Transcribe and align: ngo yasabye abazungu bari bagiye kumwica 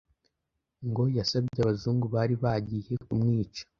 ngo 0.87 1.03
yasabye 1.17 1.59
abazungu 1.61 2.05
bari 2.15 2.35
bagiye 2.43 2.93
kumwica 3.05 3.61